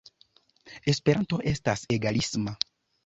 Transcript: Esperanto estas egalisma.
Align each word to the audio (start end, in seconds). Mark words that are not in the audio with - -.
Esperanto 0.93 1.39
estas 1.53 1.85
egalisma. 1.99 2.57